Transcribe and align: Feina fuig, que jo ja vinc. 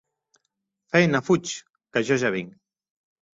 Feina 0.95 1.21
fuig, 1.27 1.51
que 1.99 2.03
jo 2.09 2.19
ja 2.25 2.33
vinc. 2.39 2.57